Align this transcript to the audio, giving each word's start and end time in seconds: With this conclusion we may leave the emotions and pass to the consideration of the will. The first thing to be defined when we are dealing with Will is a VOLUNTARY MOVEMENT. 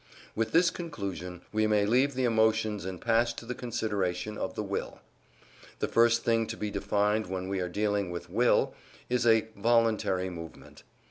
With 0.33 0.51
this 0.51 0.71
conclusion 0.71 1.43
we 1.53 1.67
may 1.67 1.85
leave 1.85 2.15
the 2.15 2.23
emotions 2.25 2.85
and 2.85 2.99
pass 2.99 3.33
to 3.33 3.45
the 3.45 3.53
consideration 3.53 4.35
of 4.35 4.55
the 4.55 4.63
will. 4.63 4.99
The 5.77 5.87
first 5.87 6.23
thing 6.23 6.47
to 6.47 6.57
be 6.57 6.71
defined 6.71 7.27
when 7.27 7.47
we 7.47 7.59
are 7.59 7.69
dealing 7.69 8.09
with 8.09 8.27
Will 8.27 8.73
is 9.09 9.27
a 9.27 9.49
VOLUNTARY 9.55 10.31
MOVEMENT. 10.31 10.81